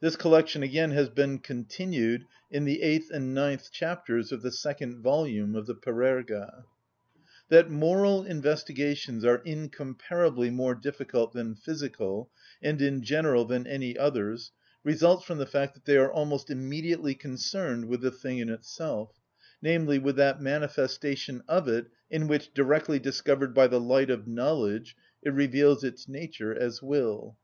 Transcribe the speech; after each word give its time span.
This 0.00 0.16
collection 0.16 0.62
again 0.62 0.92
has 0.92 1.10
been 1.10 1.40
continued 1.40 2.24
in 2.50 2.64
the 2.64 2.80
eighth 2.80 3.10
and 3.10 3.34
ninth 3.34 3.70
chapters 3.70 4.32
of 4.32 4.40
the 4.40 4.50
second 4.50 5.02
volume 5.02 5.54
of 5.54 5.66
the 5.66 5.74
Parerga. 5.74 6.64
That 7.50 7.68
moral 7.68 8.24
investigations 8.24 9.26
are 9.26 9.42
incomparably 9.44 10.48
more 10.48 10.74
difficult 10.74 11.34
than 11.34 11.54
physical, 11.54 12.30
and 12.62 12.80
in 12.80 13.02
general 13.02 13.44
than 13.44 13.66
any 13.66 13.98
others, 13.98 14.52
results 14.84 15.26
from 15.26 15.36
the 15.36 15.44
fact 15.44 15.74
that 15.74 15.84
they 15.84 15.98
are 15.98 16.10
almost 16.10 16.48
immediately 16.48 17.14
concerned 17.14 17.84
with 17.88 18.00
the 18.00 18.10
thing 18.10 18.38
in 18.38 18.48
itself, 18.48 19.20
namely, 19.60 19.98
with 19.98 20.16
that 20.16 20.40
manifestation 20.40 21.42
of 21.46 21.68
it 21.68 21.88
in 22.08 22.26
which, 22.26 22.54
directly 22.54 22.98
discovered 22.98 23.52
by 23.52 23.66
the 23.66 23.78
light 23.80 24.08
of 24.08 24.26
knowledge, 24.26 24.96
it 25.22 25.34
reveals 25.34 25.84
its 25.84 26.08
nature 26.08 26.54
as 26.58 26.82
will. 26.82 27.36